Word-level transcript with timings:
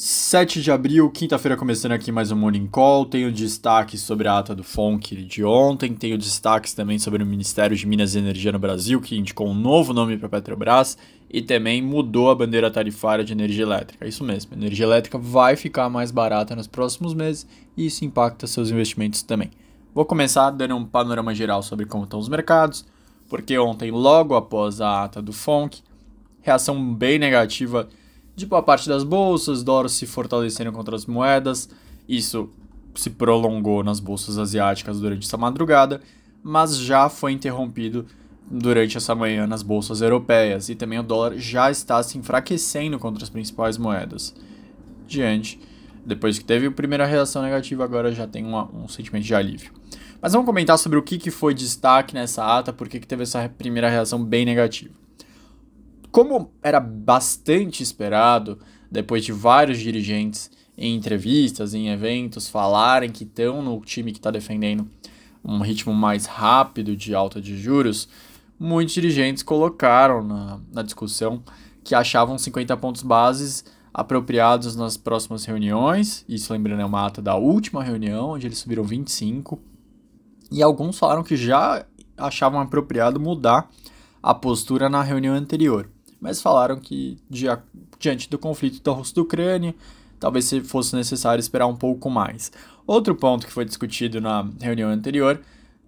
7 0.00 0.62
de 0.62 0.70
abril, 0.70 1.10
quinta-feira, 1.10 1.56
começando 1.56 1.90
aqui 1.90 2.12
mais 2.12 2.30
um 2.30 2.36
Morning 2.36 2.68
Call. 2.68 3.04
Tenho 3.04 3.32
destaques 3.32 4.00
sobre 4.00 4.28
a 4.28 4.38
ata 4.38 4.54
do 4.54 4.62
FONC 4.62 5.24
de 5.24 5.42
ontem. 5.42 5.92
Tenho 5.92 6.16
destaques 6.16 6.72
também 6.72 7.00
sobre 7.00 7.20
o 7.20 7.26
Ministério 7.26 7.76
de 7.76 7.84
Minas 7.84 8.14
e 8.14 8.18
Energia 8.20 8.52
no 8.52 8.60
Brasil, 8.60 9.00
que 9.00 9.18
indicou 9.18 9.48
um 9.48 9.54
novo 9.54 9.92
nome 9.92 10.16
para 10.16 10.28
a 10.28 10.30
Petrobras 10.30 10.96
e 11.28 11.42
também 11.42 11.82
mudou 11.82 12.30
a 12.30 12.36
bandeira 12.36 12.70
tarifária 12.70 13.24
de 13.24 13.32
energia 13.32 13.64
elétrica. 13.64 14.06
Isso 14.06 14.22
mesmo, 14.22 14.54
a 14.54 14.56
energia 14.56 14.86
elétrica 14.86 15.18
vai 15.18 15.56
ficar 15.56 15.88
mais 15.90 16.12
barata 16.12 16.54
nos 16.54 16.68
próximos 16.68 17.12
meses 17.12 17.44
e 17.76 17.86
isso 17.86 18.04
impacta 18.04 18.46
seus 18.46 18.70
investimentos 18.70 19.22
também. 19.22 19.50
Vou 19.92 20.04
começar 20.04 20.48
dando 20.50 20.76
um 20.76 20.84
panorama 20.84 21.34
geral 21.34 21.60
sobre 21.60 21.86
como 21.86 22.04
estão 22.04 22.20
os 22.20 22.28
mercados, 22.28 22.86
porque 23.28 23.58
ontem, 23.58 23.90
logo 23.90 24.36
após 24.36 24.80
a 24.80 25.02
ata 25.02 25.20
do 25.20 25.32
FONC, 25.32 25.82
reação 26.40 26.94
bem 26.94 27.18
negativa 27.18 27.88
de 28.38 28.46
boa 28.46 28.62
parte 28.62 28.88
das 28.88 29.02
bolsas, 29.02 29.64
dólares 29.64 29.92
se 29.92 30.06
fortalecendo 30.06 30.70
contra 30.70 30.94
as 30.94 31.04
moedas. 31.06 31.68
Isso 32.08 32.48
se 32.94 33.10
prolongou 33.10 33.82
nas 33.82 33.98
bolsas 33.98 34.38
asiáticas 34.38 35.00
durante 35.00 35.26
essa 35.26 35.36
madrugada, 35.36 36.00
mas 36.42 36.76
já 36.76 37.08
foi 37.08 37.32
interrompido 37.32 38.06
durante 38.48 38.96
essa 38.96 39.14
manhã 39.14 39.46
nas 39.46 39.62
bolsas 39.62 40.00
europeias 40.00 40.68
e 40.68 40.74
também 40.76 40.98
o 41.00 41.02
dólar 41.02 41.36
já 41.36 41.70
está 41.70 42.02
se 42.02 42.16
enfraquecendo 42.16 42.98
contra 42.98 43.24
as 43.24 43.28
principais 43.28 43.76
moedas. 43.76 44.34
Diante, 45.06 45.60
depois 46.06 46.38
que 46.38 46.44
teve 46.44 46.68
a 46.68 46.70
primeira 46.70 47.04
reação 47.04 47.42
negativa, 47.42 47.82
agora 47.82 48.12
já 48.12 48.26
tem 48.26 48.44
uma, 48.44 48.70
um 48.72 48.86
sentimento 48.86 49.24
de 49.24 49.34
alívio. 49.34 49.72
Mas 50.22 50.32
vamos 50.32 50.46
comentar 50.46 50.78
sobre 50.78 50.96
o 50.96 51.02
que, 51.02 51.18
que 51.18 51.30
foi 51.30 51.54
destaque 51.54 52.14
nessa 52.14 52.58
ata, 52.58 52.72
por 52.72 52.88
que 52.88 53.00
teve 53.00 53.24
essa 53.24 53.48
primeira 53.48 53.88
reação 53.90 54.22
bem 54.22 54.44
negativa. 54.44 54.94
Como 56.10 56.52
era 56.62 56.80
bastante 56.80 57.82
esperado, 57.82 58.58
depois 58.90 59.24
de 59.24 59.32
vários 59.32 59.78
dirigentes 59.78 60.50
em 60.76 60.94
entrevistas, 60.94 61.74
em 61.74 61.88
eventos, 61.88 62.48
falarem 62.48 63.10
que 63.10 63.24
estão 63.24 63.62
no 63.62 63.80
time 63.80 64.12
que 64.12 64.18
está 64.18 64.30
defendendo 64.30 64.88
um 65.44 65.60
ritmo 65.60 65.92
mais 65.92 66.26
rápido 66.26 66.96
de 66.96 67.14
alta 67.14 67.40
de 67.40 67.56
juros, 67.58 68.08
muitos 68.58 68.94
dirigentes 68.94 69.42
colocaram 69.42 70.22
na, 70.22 70.60
na 70.72 70.82
discussão 70.82 71.42
que 71.84 71.94
achavam 71.94 72.38
50 72.38 72.76
pontos 72.76 73.02
bases 73.02 73.64
apropriados 73.92 74.76
nas 74.76 74.96
próximas 74.96 75.44
reuniões. 75.44 76.24
Isso 76.28 76.52
lembrando 76.52 76.80
é 76.80 76.84
uma 76.84 77.06
ata 77.06 77.20
da 77.20 77.34
última 77.36 77.82
reunião, 77.82 78.30
onde 78.30 78.46
eles 78.46 78.58
subiram 78.58 78.84
25. 78.84 79.60
E 80.50 80.62
alguns 80.62 80.98
falaram 80.98 81.22
que 81.22 81.36
já 81.36 81.84
achavam 82.16 82.60
apropriado 82.60 83.20
mudar 83.20 83.68
a 84.22 84.34
postura 84.34 84.88
na 84.88 85.02
reunião 85.02 85.34
anterior 85.34 85.88
mas 86.20 86.40
falaram 86.42 86.78
que 86.78 87.18
diante 87.98 88.28
do 88.28 88.38
conflito 88.38 88.82
da 88.82 88.92
Rússia 88.92 89.12
e 89.12 89.16
da 89.16 89.22
Ucrânia, 89.22 89.74
talvez 90.18 90.50
fosse 90.64 90.94
necessário 90.96 91.40
esperar 91.40 91.66
um 91.66 91.76
pouco 91.76 92.10
mais. 92.10 92.50
Outro 92.86 93.14
ponto 93.14 93.46
que 93.46 93.52
foi 93.52 93.64
discutido 93.64 94.20
na 94.20 94.48
reunião 94.60 94.90
anterior 94.90 95.40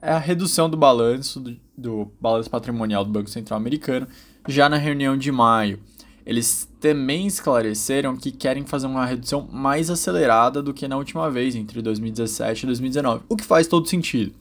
é 0.00 0.10
a 0.10 0.18
redução 0.18 0.68
do 0.68 0.76
balanço 0.76 1.40
do, 1.40 1.56
do 1.76 2.10
balanço 2.20 2.50
patrimonial 2.50 3.04
do 3.04 3.10
Banco 3.10 3.30
Central 3.30 3.58
Americano 3.58 4.06
já 4.48 4.68
na 4.68 4.76
reunião 4.76 5.16
de 5.16 5.30
maio. 5.30 5.80
Eles 6.24 6.68
também 6.80 7.26
esclareceram 7.26 8.16
que 8.16 8.32
querem 8.32 8.66
fazer 8.66 8.86
uma 8.86 9.06
redução 9.06 9.48
mais 9.52 9.90
acelerada 9.90 10.60
do 10.60 10.74
que 10.74 10.88
na 10.88 10.96
última 10.96 11.30
vez, 11.30 11.54
entre 11.54 11.80
2017 11.80 12.64
e 12.64 12.66
2019, 12.66 13.22
o 13.28 13.36
que 13.36 13.44
faz 13.44 13.68
todo 13.68 13.88
sentido. 13.88 14.32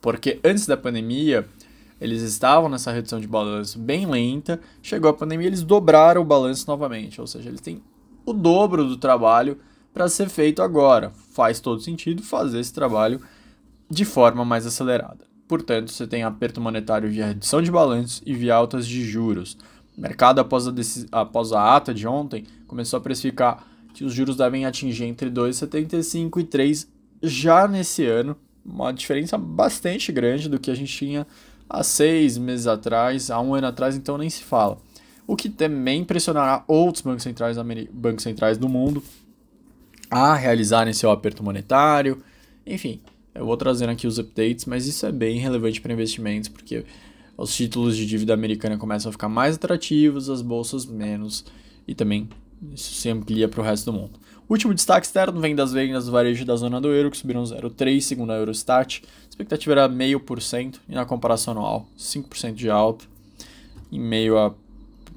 Porque 0.00 0.38
antes 0.44 0.66
da 0.66 0.76
pandemia, 0.76 1.48
eles 2.00 2.22
estavam 2.22 2.68
nessa 2.68 2.92
redução 2.92 3.20
de 3.20 3.26
balanço 3.26 3.78
bem 3.78 4.06
lenta, 4.06 4.60
chegou 4.82 5.10
a 5.10 5.14
pandemia, 5.14 5.46
eles 5.46 5.62
dobraram 5.62 6.20
o 6.20 6.24
balanço 6.24 6.66
novamente, 6.66 7.20
ou 7.20 7.26
seja, 7.26 7.48
eles 7.48 7.60
têm 7.60 7.82
o 8.24 8.32
dobro 8.32 8.84
do 8.84 8.96
trabalho 8.96 9.58
para 9.94 10.08
ser 10.08 10.28
feito 10.28 10.60
agora. 10.60 11.12
Faz 11.32 11.58
todo 11.58 11.80
sentido 11.80 12.22
fazer 12.22 12.60
esse 12.60 12.72
trabalho 12.72 13.20
de 13.88 14.04
forma 14.04 14.44
mais 14.44 14.66
acelerada. 14.66 15.24
Portanto, 15.48 15.92
você 15.92 16.06
tem 16.06 16.22
aperto 16.22 16.60
monetário 16.60 17.08
via 17.08 17.28
redução 17.28 17.62
de 17.62 17.70
balanço 17.70 18.20
e 18.26 18.34
via 18.34 18.54
altas 18.54 18.86
de 18.86 19.02
juros. 19.04 19.56
O 19.96 20.00
mercado, 20.00 20.40
após 20.40 20.66
a, 20.66 20.72
após 21.12 21.52
a 21.52 21.76
ata 21.76 21.94
de 21.94 22.06
ontem, 22.06 22.44
começou 22.66 22.98
a 22.98 23.00
precificar 23.00 23.64
que 23.94 24.04
os 24.04 24.12
juros 24.12 24.36
devem 24.36 24.66
atingir 24.66 25.04
entre 25.04 25.30
2,75 25.30 26.40
e 26.40 26.44
3 26.44 26.88
já 27.22 27.66
nesse 27.66 28.04
ano, 28.04 28.36
uma 28.62 28.92
diferença 28.92 29.38
bastante 29.38 30.12
grande 30.12 30.48
do 30.48 30.58
que 30.58 30.70
a 30.70 30.74
gente 30.74 30.94
tinha 30.94 31.26
há 31.68 31.82
seis 31.82 32.38
meses 32.38 32.66
atrás, 32.66 33.30
há 33.30 33.40
um 33.40 33.54
ano 33.54 33.66
atrás, 33.66 33.96
então 33.96 34.16
nem 34.18 34.30
se 34.30 34.42
fala. 34.42 34.78
O 35.26 35.34
que 35.34 35.48
também 35.48 36.04
pressionará 36.04 36.64
outros 36.68 37.02
bancos 37.02 37.22
centrais, 37.22 37.56
bancos 37.90 38.22
centrais 38.22 38.56
do 38.56 38.68
mundo 38.68 39.02
a 40.10 40.34
realizarem 40.34 40.92
seu 40.92 41.10
aperto 41.10 41.42
monetário. 41.42 42.22
Enfim, 42.64 43.00
eu 43.34 43.44
vou 43.44 43.56
trazendo 43.56 43.90
aqui 43.90 44.06
os 44.06 44.18
updates, 44.18 44.64
mas 44.64 44.86
isso 44.86 45.04
é 45.04 45.12
bem 45.12 45.38
relevante 45.38 45.80
para 45.80 45.92
investimentos, 45.92 46.48
porque 46.48 46.84
os 47.36 47.54
títulos 47.54 47.96
de 47.96 48.06
dívida 48.06 48.32
americana 48.32 48.78
começam 48.78 49.10
a 49.10 49.12
ficar 49.12 49.28
mais 49.28 49.56
atrativos, 49.56 50.30
as 50.30 50.40
bolsas 50.40 50.86
menos, 50.86 51.44
e 51.86 51.94
também 51.94 52.28
isso 52.72 52.94
se 52.94 53.08
amplia 53.08 53.48
para 53.48 53.60
o 53.60 53.64
resto 53.64 53.90
do 53.90 53.98
mundo. 53.98 54.18
Último 54.48 54.72
destaque 54.72 55.06
externo 55.06 55.40
vem 55.40 55.56
das 55.56 55.72
vendas 55.72 56.06
do 56.06 56.12
varejo 56.12 56.44
da 56.44 56.54
zona 56.54 56.80
do 56.80 56.88
euro, 56.88 57.10
que 57.10 57.16
subiram 57.16 57.42
0,3 57.42 58.00
segundo 58.00 58.30
a 58.32 58.36
Eurostat. 58.36 59.02
A 59.24 59.28
expectativa 59.28 59.72
era 59.72 59.88
0,5% 59.88 60.76
e 60.88 60.94
na 60.94 61.04
comparação 61.04 61.52
anual, 61.52 61.88
5% 61.98 62.54
de 62.54 62.70
alta, 62.70 63.04
em 63.90 64.00
meio 64.00 64.38
a 64.38 64.54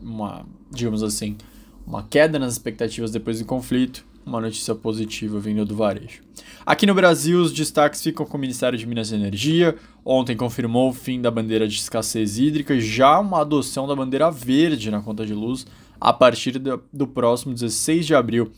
uma, 0.01 0.45
digamos 0.71 1.03
assim, 1.03 1.37
uma 1.85 2.03
queda 2.03 2.39
nas 2.39 2.53
expectativas 2.53 3.11
depois 3.11 3.39
do 3.39 3.45
conflito, 3.45 4.03
uma 4.25 4.41
notícia 4.41 4.73
positiva 4.73 5.39
vindo 5.39 5.65
do 5.65 5.75
varejo. 5.75 6.21
Aqui 6.65 6.85
no 6.85 6.93
Brasil, 6.93 7.41
os 7.41 7.51
destaques 7.51 8.01
ficam 8.01 8.25
com 8.25 8.37
o 8.37 8.39
Ministério 8.39 8.77
de 8.77 8.85
Minas 8.85 9.11
e 9.11 9.15
Energia. 9.15 9.75
Ontem 10.05 10.35
confirmou 10.35 10.89
o 10.89 10.93
fim 10.93 11.21
da 11.21 11.31
bandeira 11.31 11.67
de 11.67 11.75
escassez 11.75 12.37
hídrica 12.37 12.73
e 12.73 12.81
já 12.81 13.19
uma 13.19 13.41
adoção 13.41 13.87
da 13.87 13.95
bandeira 13.95 14.29
verde 14.29 14.91
na 14.91 15.01
conta 15.01 15.25
de 15.25 15.33
luz 15.33 15.65
a 15.99 16.13
partir 16.13 16.59
do, 16.59 17.07
próximo 17.07 17.53
16 17.53 18.05
de 18.05 18.15
abril. 18.15 18.51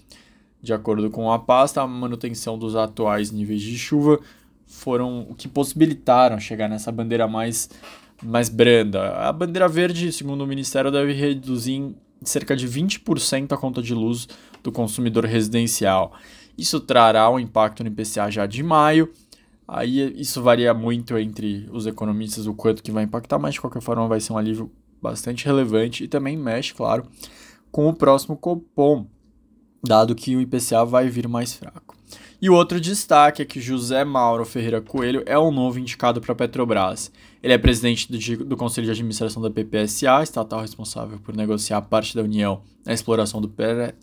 De 0.62 0.74
acordo 0.74 1.10
com 1.10 1.32
a 1.32 1.40
pasta, 1.40 1.82
a 1.82 1.88
manutenção 1.88 2.58
dos 2.58 2.76
atuais 2.76 3.32
níveis 3.32 3.62
de 3.62 3.78
chuva 3.78 4.20
foram 4.68 5.28
o 5.30 5.36
que 5.36 5.48
possibilitaram 5.48 6.40
chegar 6.40 6.70
nessa 6.70 6.92
bandeira 6.92 7.28
mais, 7.28 7.70
mais 8.24 8.48
branda. 8.48 9.12
A 9.16 9.34
bandeira 9.34 9.68
verde, 9.68 10.12
segundo 10.12 10.44
o 10.44 10.48
Ministério, 10.48 10.92
deve 10.92 11.14
reduzir 11.14 11.74
em 11.74 11.96
cerca 12.24 12.56
de 12.56 12.68
20% 12.68 13.52
a 13.52 13.58
conta 13.58 13.82
de 13.82 13.94
luz 13.94 14.28
do 14.64 14.72
consumidor 14.72 15.26
residencial. 15.26 16.14
Isso 16.58 16.80
trará 16.80 17.30
um 17.30 17.40
impacto 17.40 17.84
no 17.84 17.90
IPCA 17.90 18.30
já 18.30 18.46
de 18.46 18.62
maio. 18.62 19.12
Aí 19.68 20.14
isso 20.20 20.42
varia 20.44 20.74
muito 20.74 21.18
entre 21.18 21.68
os 21.72 21.88
economistas 21.88 22.46
o 22.46 22.54
quanto 22.54 22.84
que 22.84 22.92
vai 22.92 23.04
impactar, 23.04 23.40
mas 23.40 23.56
de 23.56 23.62
qualquer 23.62 23.82
forma 23.82 24.08
vai 24.08 24.20
ser 24.20 24.34
um 24.34 24.38
alívio 24.38 24.72
bastante 25.02 25.46
relevante 25.46 26.04
e 26.04 26.08
também 26.08 26.38
mexe, 26.38 26.74
claro, 26.74 27.06
com 27.72 27.88
o 27.88 27.94
próximo 27.94 28.38
Copom, 28.38 29.08
dado 29.84 30.14
que 30.14 30.36
o 30.36 30.42
IPCA 30.42 30.86
vai 30.86 31.10
vir 31.10 31.28
mais 31.28 31.54
fraco. 31.54 31.96
E 32.42 32.50
o 32.50 32.56
outro 32.56 32.82
destaque 32.82 33.42
é 33.42 33.46
que 33.46 33.62
José 33.62 34.04
Mauro 34.04 34.44
Ferreira 34.46 34.82
Coelho 34.82 35.22
é 35.28 35.38
o 35.38 35.52
novo 35.52 35.78
indicado 35.78 36.20
para 36.20 36.32
a 36.32 36.36
Petrobras. 36.36 37.12
Ele 37.42 37.54
é 37.54 37.58
presidente 37.58 38.12
do, 38.12 38.46
do, 38.46 38.58
Conselho 38.58 38.86
de 38.86 38.92
Administração 38.92 39.42
da 39.42 39.52
PPSA, 39.52 40.24
estatal 40.24 40.62
responsável 40.62 41.20
por 41.20 41.36
negociar 41.36 41.82
parte 41.84 42.16
da 42.16 42.24
União 42.24 42.64
na 42.84 42.94
exploração 42.94 43.40
do 43.40 43.54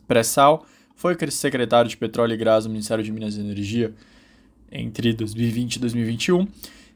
pré-sal. 0.07 0.65
Foi 0.95 1.17
secretário 1.31 1.91
de 1.91 1.97
Petróleo 1.97 2.35
e 2.35 2.37
Gás 2.37 2.65
do 2.65 2.71
Ministério 2.71 3.03
de 3.03 3.11
Minas 3.11 3.37
e 3.37 3.41
Energia 3.41 3.93
entre 4.71 5.13
2020 5.13 5.77
e 5.77 5.79
2021 5.81 6.47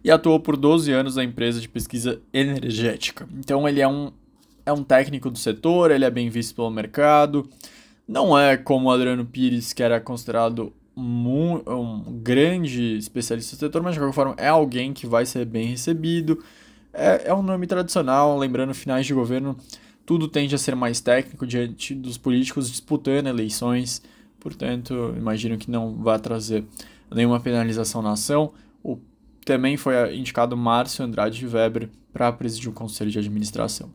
e 0.04 0.10
atuou 0.10 0.40
por 0.40 0.56
12 0.56 0.90
anos 0.92 1.16
na 1.16 1.24
empresa 1.24 1.60
de 1.60 1.68
pesquisa 1.68 2.20
energética. 2.32 3.28
Então 3.38 3.68
ele 3.68 3.80
é 3.80 3.88
um, 3.88 4.10
é 4.66 4.72
um 4.72 4.82
técnico 4.82 5.30
do 5.30 5.38
setor, 5.38 5.90
ele 5.90 6.04
é 6.04 6.10
bem 6.10 6.28
visto 6.28 6.54
pelo 6.54 6.70
mercado. 6.70 7.48
Não 8.06 8.38
é 8.38 8.56
como 8.56 8.88
o 8.88 8.90
Adriano 8.90 9.24
Pires, 9.24 9.72
que 9.72 9.82
era 9.82 10.00
considerado 10.00 10.72
um, 10.96 11.62
um 11.66 12.20
grande 12.22 12.96
especialista 12.96 13.56
do 13.56 13.60
setor, 13.60 13.82
mas 13.82 13.94
de 13.94 14.00
qualquer 14.00 14.14
forma 14.14 14.34
é 14.36 14.48
alguém 14.48 14.92
que 14.92 15.06
vai 15.06 15.24
ser 15.24 15.44
bem 15.44 15.66
recebido. 15.66 16.42
É, 16.92 17.28
é 17.28 17.34
um 17.34 17.42
nome 17.42 17.66
tradicional, 17.66 18.36
lembrando 18.36 18.74
finais 18.74 19.06
de 19.06 19.14
governo, 19.14 19.56
tudo 20.04 20.28
tende 20.28 20.54
a 20.54 20.58
ser 20.58 20.74
mais 20.74 21.00
técnico 21.00 21.46
diante 21.46 21.94
dos 21.94 22.18
políticos 22.18 22.70
disputando 22.70 23.28
eleições, 23.28 24.02
portanto, 24.38 25.14
imagino 25.16 25.56
que 25.56 25.70
não 25.70 25.94
vai 25.94 26.18
trazer 26.18 26.64
nenhuma 27.10 27.40
penalização 27.40 28.02
na 28.02 28.12
ação. 28.12 28.52
O, 28.82 28.98
também 29.44 29.76
foi 29.76 30.16
indicado 30.16 30.56
Márcio 30.56 31.04
Andrade 31.04 31.46
Weber 31.46 31.88
para 32.12 32.32
presidir 32.32 32.68
o 32.68 32.72
conselho 32.72 33.10
de 33.10 33.18
administração. 33.18 33.90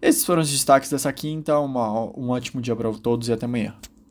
Esses 0.00 0.24
foram 0.24 0.40
os 0.40 0.50
destaques 0.50 0.90
dessa 0.90 1.12
quinta. 1.12 1.58
Uma, 1.58 1.90
um 2.18 2.30
ótimo 2.30 2.62
dia 2.62 2.74
para 2.74 2.90
todos 2.94 3.28
e 3.28 3.32
até 3.32 3.44
amanhã. 3.44 3.74